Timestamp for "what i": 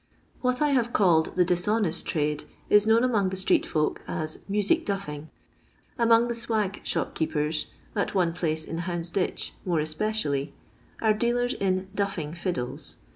0.41-0.69